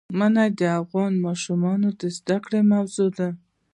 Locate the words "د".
0.59-0.61, 1.99-2.01